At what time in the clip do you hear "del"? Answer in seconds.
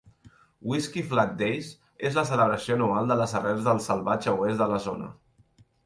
3.71-3.87